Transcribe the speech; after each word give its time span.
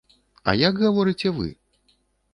А 0.53 0.55
як 0.61 0.81
гаворыце 0.85 1.35
вы? 1.39 1.47